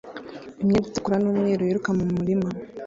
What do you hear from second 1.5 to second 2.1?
yiruka mu